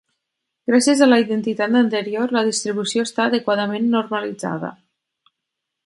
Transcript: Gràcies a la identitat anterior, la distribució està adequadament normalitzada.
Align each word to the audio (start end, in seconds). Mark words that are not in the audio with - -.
Gràcies 0.69 1.03
a 1.05 1.07
la 1.09 1.19
identitat 1.23 1.77
anterior, 1.81 2.35
la 2.39 2.43
distribució 2.49 3.05
està 3.09 3.27
adequadament 3.29 3.89
normalitzada. 3.97 4.77